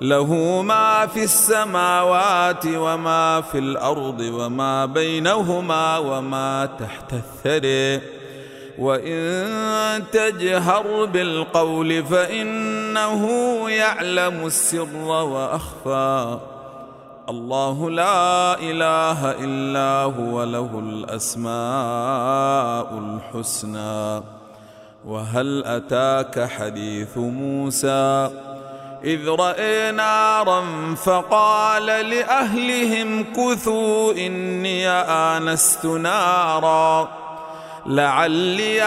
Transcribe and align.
له 0.00 0.62
ما 0.62 1.06
في 1.06 1.24
السماوات 1.24 2.66
وما 2.66 3.40
في 3.40 3.58
الأرض 3.58 4.20
وما 4.20 4.86
بينهما 4.86 5.98
وما 5.98 6.68
تحت 6.80 7.12
الثري. 7.12 8.00
وإن 8.78 10.04
تجهر 10.12 11.04
بالقول 11.04 12.04
فإنه 12.04 13.24
يعلم 13.70 14.46
السر 14.46 14.96
وأخفى. 14.96 16.38
الله 17.28 17.90
لا 17.90 18.54
إله 18.60 19.30
إلا 19.30 20.02
هو 20.02 20.44
له 20.44 20.78
الأسماء 20.78 21.58
الحسنى. 22.98 24.22
وهل 25.06 25.64
أتاك 25.64 26.48
حديث 26.48 27.18
موسى؟ 27.18 28.30
إذ 29.04 29.28
رأي 29.28 29.92
نارا 29.92 30.64
فقال 30.94 31.86
لأهلهم 31.86 33.24
كثوا 33.24 34.12
إني 34.12 34.88
آنست 34.88 35.86
نارا 35.86 37.08
لعلي 37.86 38.82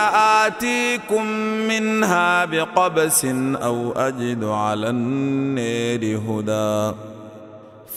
آتيكم 0.46 1.26
منها 1.68 2.46
بقبس 2.46 3.26
أو 3.56 3.92
أجد 3.92 4.44
على 4.44 4.90
النير 4.90 6.18
هدى 6.28 6.96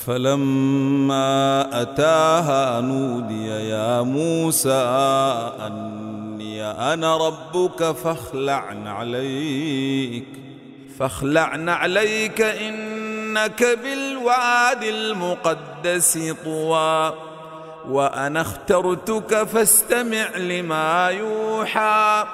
فلما 0.07 1.67
أتاها 1.83 2.81
نودي 2.81 3.47
يا 3.49 4.03
موسى 4.03 4.85
أني 5.67 6.65
أنا 6.65 7.17
ربك 7.17 7.93
فاخلع 7.93 8.75
عليك 8.87 10.42
فاخلعن 10.99 11.69
عليك 11.69 12.41
إنك 12.41 13.79
بالواد 13.85 14.83
المقدس 14.83 16.35
طوى. 16.45 17.13
وأنا 17.89 18.41
اخترتك 18.41 19.43
فاستمع 19.43 20.37
لما 20.37 21.09
يوحى. 21.09 22.25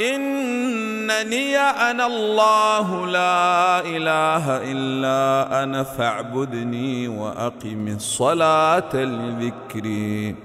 إنني 0.00 1.58
أنا 1.58 2.06
الله 2.06 3.06
لا 3.06 3.80
إله 3.80 4.72
إلا 4.72 5.62
أنا 5.62 5.82
فاعبدني 5.82 7.08
وأقم 7.08 7.88
الصلاة 7.88 8.96
لذكري. 8.96 10.36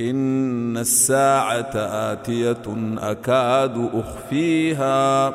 إن 0.00 0.76
الساعة 0.76 1.72
آتية 1.76 2.96
أكاد 2.98 3.90
أخفيها. 3.94 5.34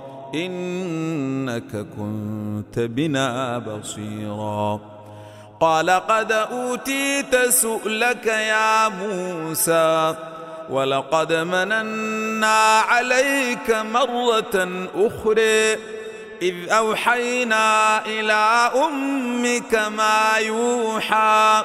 إنك 0.35 1.85
كنت 1.97 2.79
بنا 2.79 3.57
بصيرا. 3.57 4.79
قال 5.59 5.89
قد 5.89 6.31
أوتيت 6.31 7.35
سؤلك 7.49 8.25
يا 8.25 8.89
موسى 8.89 10.15
ولقد 10.69 11.33
مننا 11.33 12.79
عليك 12.79 13.69
مرة 13.69 14.87
أخرى 14.95 15.77
إذ 16.41 16.69
أوحينا 16.69 18.05
إلى 18.05 18.71
أمك 18.85 19.75
ما 19.75 20.37
يوحى 20.37 21.63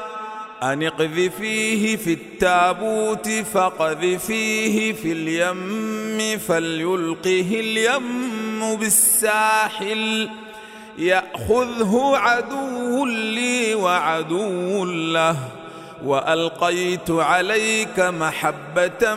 أن 0.63 0.83
اقذفيه 0.83 1.97
في 1.97 2.13
التابوت 2.13 3.29
فقذفيه 3.29 4.93
في 4.93 5.13
اليم 5.13 6.39
فليلقه 6.39 7.61
اليم. 7.61 8.36
بالساحل 8.61 10.31
يأخذه 10.99 12.13
عدو 12.15 13.07
لي 13.07 13.75
وعدو 13.75 14.85
له 14.85 15.37
وألقيت 16.05 17.11
عليك 17.11 18.01
محبة 18.01 19.15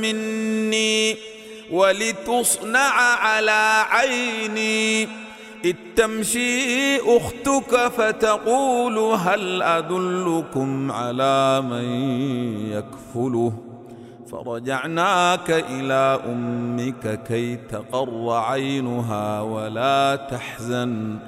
مني 0.00 1.16
ولتصنع 1.70 2.92
على 3.16 3.84
عيني 3.90 5.08
إذ 5.64 5.74
تمشي 5.96 7.00
أختك 7.00 7.88
فتقول 7.88 8.98
هل 8.98 9.62
أدلكم 9.62 10.92
على 10.92 11.60
من 11.60 11.84
يكفله؟ 12.72 13.71
فرجعناك 14.32 15.50
إلى 15.50 16.20
أمك 16.26 17.22
كي 17.22 17.56
تقر 17.56 18.30
عينها 18.30 19.40
ولا 19.40 20.16
تحزن. 20.30 21.18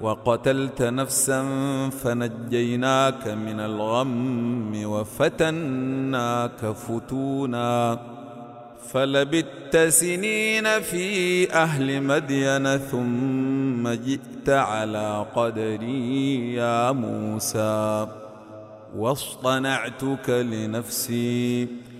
وقتلت 0.00 0.82
نفسا 0.82 1.44
فنجيناك 1.90 3.28
من 3.28 3.60
الغم 3.60 4.84
وفتناك 4.84 6.66
فتونا. 6.66 7.98
فلبت 8.92 9.76
سنين 9.88 10.80
في 10.80 11.52
أهل 11.52 12.02
مدين 12.02 12.78
ثم 12.78 13.88
جئت 13.88 14.48
على 14.48 15.26
قدري 15.34 16.54
يا 16.54 16.92
موسى. 16.92 18.06
واصطنعتك 18.96 20.30
لنفسي. 20.30 21.68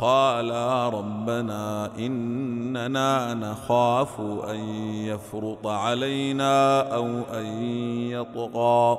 قالا 0.00 0.88
ربنا 0.88 1.90
إننا 1.98 3.34
نخاف 3.34 4.20
أن 4.20 4.60
يفرط 5.04 5.66
علينا 5.66 6.80
أو 6.94 7.06
أن 7.34 7.62
يطغى. 8.12 8.98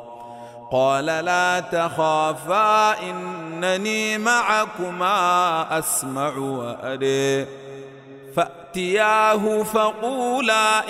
قال 0.72 1.06
لا 1.06 1.60
تخافا 1.60 2.92
إنني 3.10 4.18
معكما 4.18 5.80
أسمع 5.80 6.38
واري 6.38 7.48
فأتياه 8.36 9.64
فقولا 9.64 10.90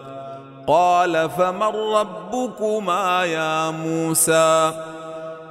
قال 0.67 1.29
فمن 1.29 1.75
ربكما 1.95 3.25
يا 3.25 3.71
موسى؟ 3.71 4.73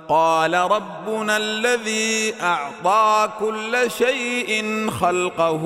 قال 0.09 0.55
ربنا 0.55 1.37
الذي 1.37 2.35
أعطى 2.43 3.29
كل 3.39 3.91
شيء 3.91 4.91
خلقه 4.91 5.63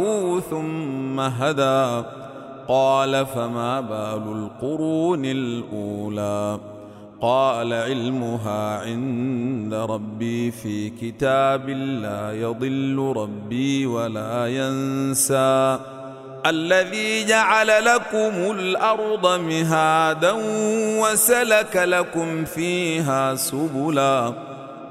ثم 0.50 1.20
هدى. 1.20 2.06
قال 2.69 3.26
فما 3.26 3.81
بال 3.81 4.49
القرون 4.62 5.25
الأولى؟ 5.25 6.61
قال 7.20 7.73
علمها 7.73 8.79
عند 8.79 9.75
ربي 9.75 10.50
في 10.50 10.90
كتاب 10.90 11.69
لا 11.69 12.32
يضل 12.32 13.12
ربي 13.17 13.87
ولا 13.87 14.47
ينسى. 14.47 15.79
الذي 16.46 17.25
جعل 17.25 17.85
لكم 17.85 18.50
الأرض 18.50 19.41
مهادا 19.41 20.32
وسلك 21.00 21.76
لكم 21.76 22.44
فيها 22.44 23.35
سبلا 23.35 24.32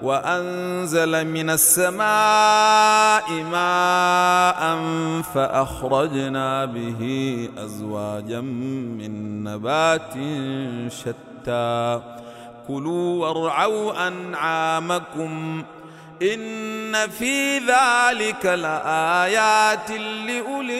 وأنزل 0.02 1.28
من 1.28 1.50
السماء 1.50 3.32
ماء 3.52 4.82
فأخرجنا 5.34 6.66
به 6.66 7.02
أزواجا 7.58 8.42
من 8.42 9.44
نبات 9.44 10.14
شتى. 10.90 12.02
كلوا 12.68 13.28
وارعوا 13.28 14.08
أنعامكم 14.08 15.64
إن 16.22 17.10
في 17.10 17.58
ذلك 17.58 18.46
لآيات 18.46 19.92
لأولي 20.28 20.80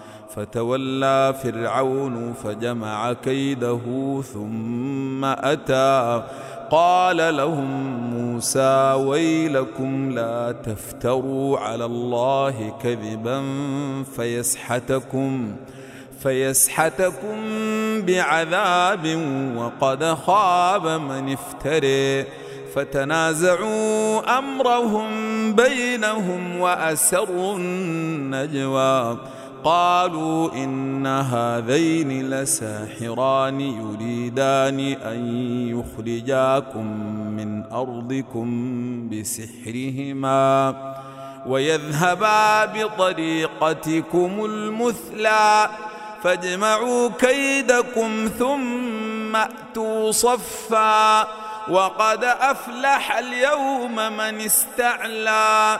فتولى 0.35 1.35
فرعون 1.43 2.33
فجمع 2.43 3.13
كيده 3.13 3.79
ثم 4.33 5.25
أتى. 5.25 6.23
قال 6.71 7.37
لهم 7.37 7.93
موسى 8.13 8.93
ويلكم 8.97 10.11
لا 10.11 10.51
تفتروا 10.51 11.59
على 11.59 11.85
الله 11.85 12.73
كذبا 12.83 13.43
فيسحتكم 14.15 15.55
فيسحتكم 16.23 17.37
بعذاب 18.01 19.19
وقد 19.57 20.03
خاب 20.03 20.87
من 20.87 21.33
افتري. 21.33 22.25
فتنازعوا 22.75 24.37
أمرهم 24.37 25.07
بينهم 25.55 26.59
وأسروا 26.59 27.57
النجوى. 27.57 29.17
قالوا 29.63 30.53
إن 30.53 31.07
هذين 31.07 32.29
لساحران 32.29 33.61
يريدان 33.61 34.79
أن 34.79 35.27
يخرجاكم 35.67 36.85
من 37.37 37.63
أرضكم 37.71 38.49
بسحرهما 39.09 40.75
ويذهبا 41.45 42.65
بطريقتكم 42.65 44.45
المثلى 44.45 45.69
فاجمعوا 46.23 47.09
كيدكم 47.19 48.29
ثم 48.39 49.35
أتوا 49.35 50.11
صفا 50.11 51.27
وقد 51.69 52.23
أفلح 52.23 53.17
اليوم 53.17 53.95
من 53.95 54.41
استعلى 54.41 55.79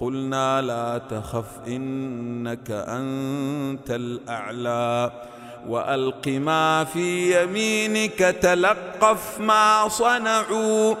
قلنا 0.00 0.62
لا 0.62 1.00
تخف 1.10 1.44
إنك 1.66 2.70
أنت 2.70 3.90
الأعلى 3.90 5.12
وألق 5.68 6.28
ما 6.28 6.84
في 6.84 7.42
يمينك 7.42 8.18
تلقف 8.18 9.40
ما 9.40 9.88
صنعوا 9.88 10.94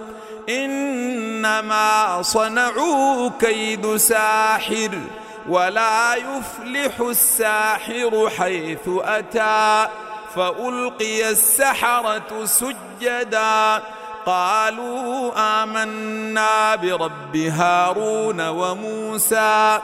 إنما 0.48 2.22
صنعوا 2.22 3.30
كيد 3.40 3.96
ساحر 3.96 4.90
ولا 5.48 6.14
يفلح 6.14 7.00
الساحر 7.00 8.30
حيث 8.38 8.88
أتى 8.88 9.88
فألقي 10.34 11.30
السحرة 11.30 12.44
سجدا 12.44 13.82
قالوا 14.26 15.32
آمنا 15.62 16.76
برب 16.76 17.36
هارون 17.36 18.48
وموسى. 18.48 19.78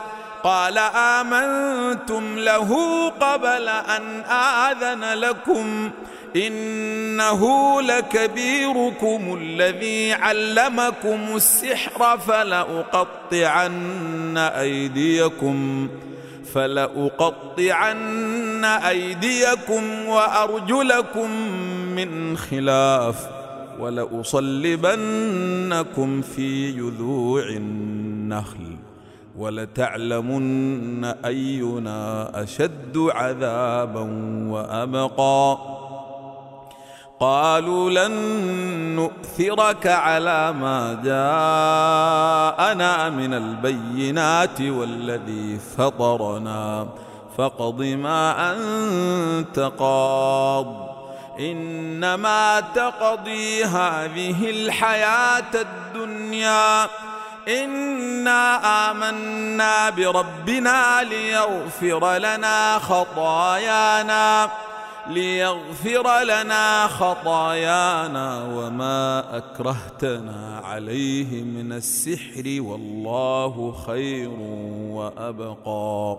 قال 0.44 0.78
آمنتم 0.78 2.38
له 2.38 2.70
قبل 3.10 3.68
أن 3.68 4.20
آذن 4.30 5.04
لكم. 5.04 5.90
إنه 6.36 7.42
لكبيركم 7.82 9.38
الذي 9.40 10.12
علمكم 10.12 11.18
السحر 11.34 12.18
فلأقطعن 12.18 14.38
أيديكم. 14.38 15.88
فلأقطعن 16.54 18.64
أيديكم 18.64 20.06
وأرجلكم 20.06 21.30
من 21.96 22.36
خلاف. 22.36 23.35
ولأصلبنكم 23.80 26.22
في 26.22 26.72
جذوع 26.72 27.42
النخل 27.42 28.76
ولتعلمن 29.38 31.04
أينا 31.04 32.30
أشد 32.42 32.96
عذابا 32.96 34.00
وأبقى. 34.50 35.58
قالوا 37.20 37.90
لن 37.90 38.12
نؤثرك 38.96 39.86
على 39.86 40.52
ما 40.52 41.00
جاءنا 41.04 43.10
من 43.10 43.34
البينات 43.34 44.60
والذي 44.60 45.58
فطرنا. 45.76 46.88
فاقض 47.38 47.82
ما 47.82 48.52
أنت 48.52 49.72
قاض. 49.78 50.95
إنما 51.40 52.60
تقضي 52.60 53.64
هذه 53.64 54.50
الحياة 54.50 55.54
الدنيا. 55.54 56.88
إنا 57.48 58.90
آمنا 58.90 59.90
بربنا 59.90 61.02
ليغفر 61.02 62.18
لنا 62.18 62.78
خطايانا 62.78 64.50
ليغفر 65.06 66.22
لنا 66.22 66.86
خطايانا 66.86 68.44
وما 68.44 69.24
أكرهتنا 69.36 70.60
عليه 70.64 71.42
من 71.42 71.72
السحر 71.72 72.42
والله 72.46 73.74
خير 73.86 74.30
وأبقى. 74.90 76.18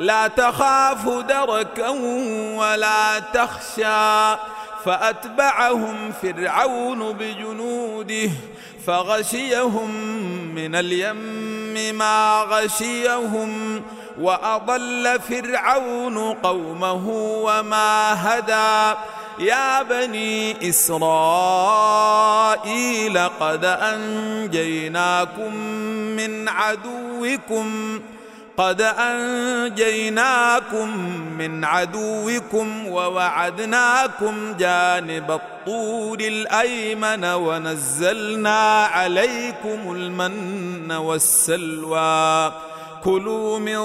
لا 0.00 0.28
تخاف 0.28 1.08
دركا 1.08 1.88
ولا 2.56 3.18
تخشى. 3.18 4.36
فأتبعهم 4.84 6.12
فرعون 6.22 7.12
بجنوده 7.12 8.30
فغشيهم 8.86 9.90
من 10.54 10.74
اليم 10.74 11.98
ما 11.98 12.44
غشيهم 12.48 13.82
وأضل 14.20 15.20
فرعون 15.28 16.32
قومه 16.32 17.08
وما 17.44 18.12
هدى. 18.12 18.98
يا 19.38 19.82
بني 19.82 20.68
إسرائيل 20.68 21.08
قد 23.40 23.64
أنجيناكم 23.64 25.54
من 26.16 26.48
عدوكم 26.48 28.00
قد 28.60 28.82
أنجيناكم 28.82 30.88
من 31.38 31.64
عدوكم 31.64 32.86
ووعدناكم 32.86 34.54
جانب 34.58 35.30
الطور 35.30 36.20
الأيمن 36.20 37.24
ونزلنا 37.24 38.84
عليكم 38.84 39.92
المن 39.92 40.92
والسلوى. 40.92 42.52
كلوا 43.04 43.58
من 43.58 43.78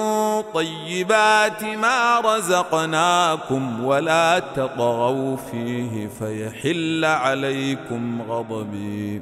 طيبات 0.53 1.63
ما 1.63 2.19
رزقناكم 2.19 3.83
ولا 3.83 4.39
تطغوا 4.39 5.37
فيه 5.51 6.09
فيحل 6.19 7.05
عليكم 7.05 8.21
غضبي. 8.21 9.21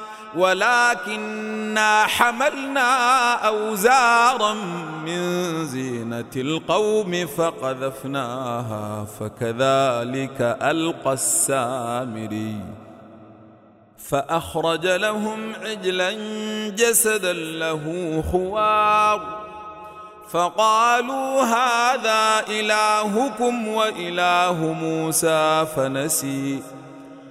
ولكننا 0.35 2.05
حملنا 2.07 3.33
أوزارا 3.33 4.53
من 5.05 5.65
زينة 5.65 6.31
القوم 6.35 7.27
فقذفناها 7.27 9.05
فكذلك 9.19 10.41
ألقى 10.61 11.13
السامري. 11.13 12.55
فأخرج 13.97 14.87
لهم 14.87 15.53
عجلا 15.63 16.11
جسدا 16.69 17.33
له 17.33 18.23
خوار. 18.31 19.41
فقالوا 20.31 21.41
هذا 21.41 22.43
إلهكم 22.49 23.67
وإله 23.67 24.75
موسى 24.81 25.65
فنسي. 25.75 26.80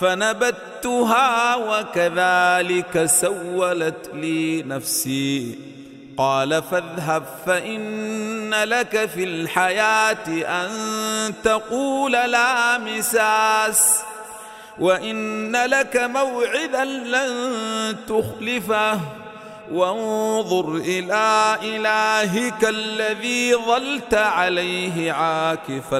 فنبتها 0.00 1.56
وكذلك 1.56 3.06
سولت 3.06 4.10
لي 4.14 4.62
نفسي. 4.62 5.58
قال 6.16 6.62
فاذهب 6.62 7.22
فإن 7.46 8.54
لك 8.54 9.06
في 9.06 9.24
الحياة 9.24 10.28
أن 10.28 10.70
تقول 11.44 12.12
لا 12.12 12.78
مساس 12.78 14.00
وإن 14.78 15.56
لك 15.56 15.96
موعدا 15.96 16.84
لن 16.84 17.96
تخلفه. 18.08 19.00
وانظر 19.72 20.76
إلى 20.76 21.56
إلهك 21.62 22.64
الذي 22.68 23.54
ظلت 23.54 24.14
عليه 24.14 25.12
عاكفا 25.12 25.96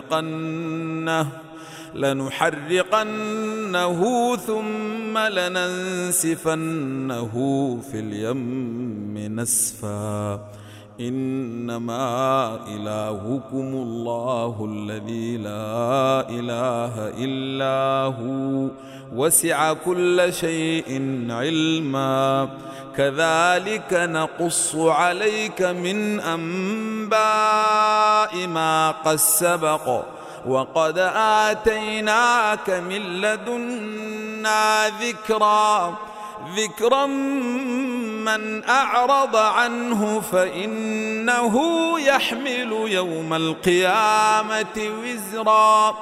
لنحرقنه. 0.00 1.49
لنحرقنه 1.94 3.16
ثم 4.36 5.18
لننسفنه 5.18 6.18
في 7.92 7.98
اليم 8.00 9.40
نسفا. 9.40 10.40
إنما 11.00 12.58
إلهكم 12.68 13.74
الله 13.74 14.68
الذي 14.72 15.36
لا 15.36 16.28
إله 16.30 17.08
إلا 17.24 18.04
هو. 18.18 18.68
وسع 19.16 19.72
كل 19.72 20.32
شيء 20.32 21.02
علما. 21.30 22.48
كذلك 22.96 23.92
نقص 23.92 24.76
عليك 24.76 25.62
من 25.62 26.20
أنباء 26.20 27.16
ما 28.46 28.90
قد 28.90 29.16
سبق. 29.16 30.19
وقد 30.46 30.98
آتيناك 31.16 32.70
من 32.70 33.20
لدنا 33.20 34.88
ذكرا. 34.88 35.94
ذكرا 36.56 37.06
من 37.06 38.64
أعرض 38.68 39.36
عنه 39.36 40.20
فإنه 40.20 41.56
يحمل 42.00 42.72
يوم 42.72 43.34
القيامة 43.34 44.90
وزرا. 45.02 45.94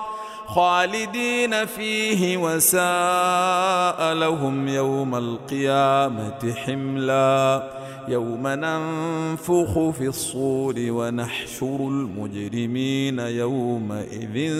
خالدين 0.46 1.66
فيه 1.66 2.36
وساء 2.36 4.14
لهم 4.14 4.68
يوم 4.68 5.14
القيامة 5.14 6.54
حملا. 6.66 7.62
يوم 8.10 8.48
ننفخ 8.48 9.90
في 9.90 10.06
الصور 10.08 10.74
ونحشر 10.78 11.76
المجرمين 11.76 13.18
يومئذ 13.18 14.52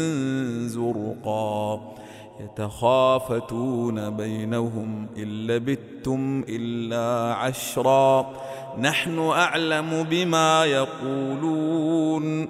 زرقا. 0.66 1.94
يتخافتون 2.40 4.10
بينهم 4.10 5.06
إن 5.16 5.46
لبثتم 5.46 6.44
إلا 6.48 7.34
عشرا. 7.34 8.32
نحن 8.78 9.18
أعلم 9.18 10.06
بما 10.10 10.64
يقولون. 10.64 12.48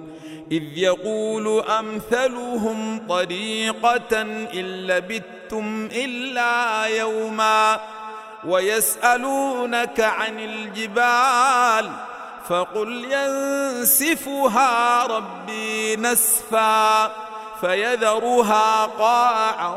إذ 0.51 0.63
يقول 0.77 1.63
أمثلهم 1.63 3.07
طريقة 3.09 4.21
إن 4.53 4.65
لبثتم 4.65 5.87
إلا 5.91 6.85
يوما. 6.85 7.79
ويسألونك 8.43 9.99
عن 9.99 10.39
الجبال 10.39 11.91
فقل 12.49 13.05
ينسفها 13.11 15.03
ربي 15.05 15.95
نسفا 15.95 17.11
فيذرها 17.61 18.85
قاعا 18.85 19.75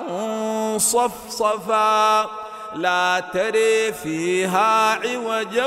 صفصفا 0.79 2.31
لا 2.75 3.22
تري 3.33 3.92
فيها 3.92 4.98
عوجا 5.05 5.66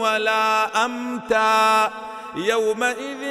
ولا 0.00 0.84
أمتا 0.84 1.90
يومئذ 2.36 3.22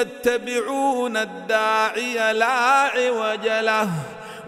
يتبعون 0.00 1.16
الداعي 1.16 2.32
لا 2.32 2.90
عوج 2.94 3.48
له 3.48 3.88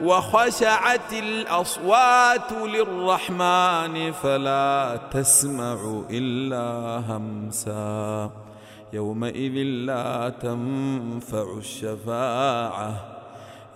وخشعت 0.03 1.13
الأصوات 1.13 2.53
للرحمن 2.53 4.13
فلا 4.13 5.01
تسمع 5.11 6.03
إلا 6.11 6.67
همسا. 7.09 8.31
يومئذ 8.93 9.53
لا 9.63 10.29
تنفع 10.29 11.59
الشفاعة. 11.59 12.95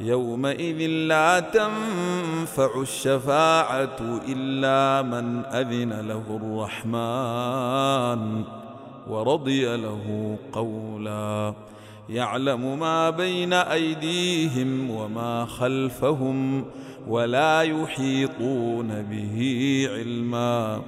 يومئذ 0.01 0.87
لا 0.87 1.41
تنفع 1.41 2.81
الشفاعة 2.81 3.99
إلا 4.29 5.03
من 5.03 5.45
أذن 5.45 6.01
له 6.09 6.23
الرحمن 6.87 8.45
ورضي 9.09 9.77
له 9.77 10.39
قولا. 10.53 11.55
يعلم 12.09 12.79
ما 12.79 13.11
بين 13.11 13.53
أيديهم 13.53 14.91
وما 14.91 15.47
خلفهم 15.47 16.65
ولا 17.09 17.63
يحيطون 17.63 19.03
به 19.03 19.89
علما. 19.93 20.83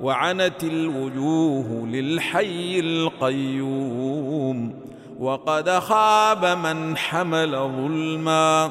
وعنت 0.00 0.64
الوجوه 0.64 1.86
للحي 1.86 2.80
القيوم 2.80 4.74
وقد 5.20 5.70
خاب 5.70 6.44
من 6.44 6.96
حمل 6.96 7.50
ظلما. 7.50 8.70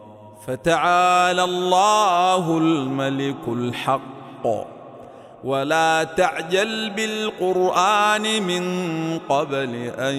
فتعالى 0.47 1.43
الله 1.43 2.57
الملك 2.57 3.47
الحق. 3.47 4.47
ولا 5.43 6.03
تعجل 6.03 6.89
بالقرآن 6.89 8.43
من 8.43 8.63
قبل 9.29 9.75
أن 9.97 10.15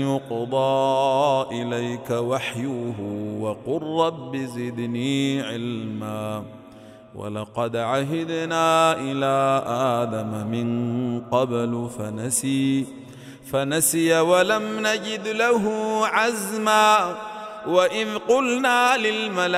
يقضى 0.00 1.62
إليك 1.62 2.10
وحيه 2.10 2.94
وقل 3.40 3.82
رب 4.06 4.36
زدني 4.36 5.42
علما. 5.42 6.42
ولقد 7.14 7.76
عهدنا 7.76 8.92
إلى 8.92 9.62
آدم 9.66 10.46
من 10.46 10.68
قبل 11.20 11.88
فنسي 11.98 12.86
فنسي 13.52 14.20
ولم 14.20 14.86
نجد 14.86 15.28
له 15.28 15.62
عزما. 16.06 17.14
واذ 17.66 18.18
قلنا 18.28 18.96
للملائكه 18.96 19.56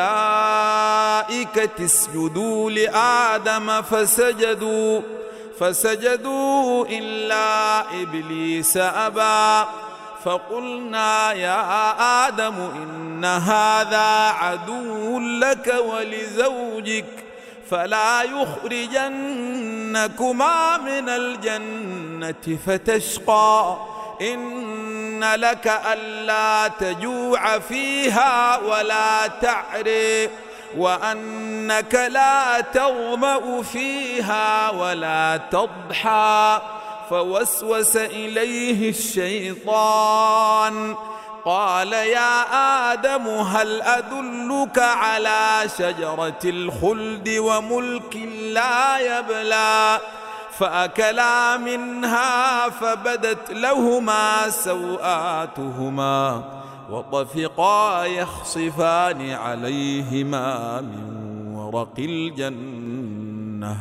اسجدوا 1.84 2.70
لادم 2.70 3.82
فسجدوا 3.82 5.00
فسجدوا 5.60 6.86
الا 6.86 7.80
ابليس 8.02 8.76
ابى. 8.76 9.68
فقلنا 10.24 11.32
يا 11.32 12.28
آدم 12.28 12.54
ان 12.54 13.24
هذا 13.24 14.28
عدو 14.28 15.18
لك 15.20 15.74
ولزوجك 15.86 17.04
فلا 17.70 18.22
يخرجنكما 18.22 19.36
من 20.76 21.08
الجنه 21.08 22.58
فتشقى. 22.66 23.76
إن 25.18 25.40
لك 25.40 25.80
ألا 25.92 26.68
تجوع 26.68 27.58
فيها 27.58 28.58
ولا 28.58 29.26
تعري 29.26 30.30
وأنك 30.76 31.94
لا 31.94 32.60
تظما 32.60 33.62
فيها 33.62 34.70
ولا 34.70 35.40
تضحى 35.50 36.60
فوسوس 37.10 37.96
إليه 37.96 38.90
الشيطان 38.90 40.14
قال 41.44 41.92
يا 41.92 42.42
آدم 42.92 43.28
هل 43.28 43.82
أدلك 43.82 44.78
على 44.78 45.62
شجرة 45.78 46.38
الخلد 46.44 47.28
وملك 47.38 48.16
لا 48.42 48.98
يبلى 48.98 49.98
فأكلا 50.58 51.56
منها 51.56 52.68
فبدت 52.68 53.50
لهما 53.50 54.50
سوآتهما 54.50 56.44
وطفقا 56.90 58.04
يخصفان 58.04 59.30
عليهما 59.30 60.80
من 60.80 61.54
ورق 61.54 61.94
الجنة 61.98 63.76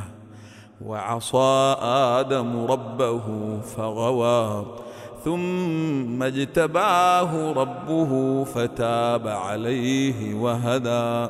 وعصى 0.86 1.76
آدم 1.82 2.66
ربه 2.66 3.22
فغوى 3.78 4.66
ثم 5.26 6.24
اجتباه 6.24 7.52
ربه 7.52 8.44
فتاب 8.44 9.28
عليه 9.28 10.36
وهدى 10.36 11.30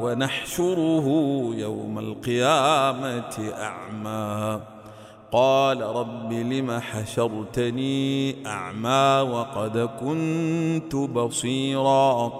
ونحشره 0.00 1.06
يوم 1.54 1.98
القيامة 1.98 3.52
أعمى. 3.60 4.60
قال 5.32 5.80
رب 5.80 6.32
لم 6.32 6.80
حشرتني 6.80 8.36
أعمى 8.46 9.30
وقد 9.30 9.78
كنت 10.00 10.94
بصيرا. 10.94 12.32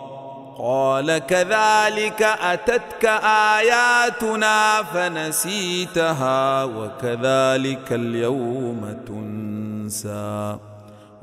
قال 0.59 1.19
كذلك 1.19 2.23
أتتك 2.23 3.05
آياتنا 3.55 4.83
فنسيتها 4.83 6.65
وكذلك 6.65 7.93
اليوم 7.93 8.97
تنسى. 9.07 10.57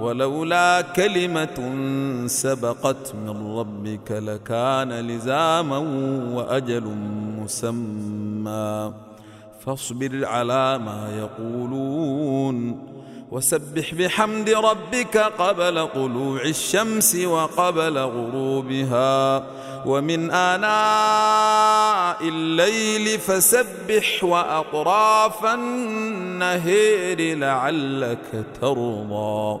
ولولا 0.00 0.80
كلمة 0.80 1.74
سبقت 2.26 3.14
من 3.14 3.58
ربك 3.58 4.10
لكان 4.10 4.92
لزاما 4.92 5.78
وأجل 6.34 6.84
مسمى. 7.38 8.92
فاصبر 9.66 10.24
على 10.24 10.78
ما 10.78 11.08
يقولون 11.18 12.88
وسبح 13.30 13.94
بحمد 13.94 14.50
ربك 14.50 15.16
قبل 15.16 15.88
طلوع 15.94 16.42
الشمس 16.42 17.16
وقبل 17.16 17.98
غروبها. 17.98 19.46
ومن 19.86 20.30
آناء 20.30 22.28
الليل 22.28 23.18
فسبح 23.18 24.24
وأطراف 24.24 25.44
النهير 25.44 27.38
لعلك 27.38 28.44
ترضى. 28.60 29.60